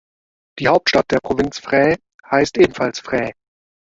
Die 0.57 0.67
Hauptstadt 0.67 1.11
der 1.11 1.19
Provinz 1.19 1.59
Phrae 1.59 1.97
heißt 2.25 2.57
ebenfalls 2.57 2.99
Phrae. 3.01 3.35